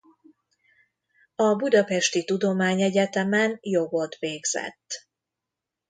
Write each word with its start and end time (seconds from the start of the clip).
A 1.35 1.55
budapesti 1.55 2.23
Tudományegyetemen 2.25 3.57
jogot 3.61 4.17
végzett. 4.19 5.07